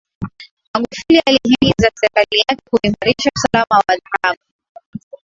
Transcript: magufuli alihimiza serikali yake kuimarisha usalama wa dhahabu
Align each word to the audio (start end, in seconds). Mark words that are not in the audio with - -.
magufuli 0.73 1.19
alihimiza 1.25 1.91
serikali 1.95 2.43
yake 2.49 2.61
kuimarisha 2.69 3.29
usalama 3.35 3.83
wa 3.87 3.95
dhahabu 3.97 4.41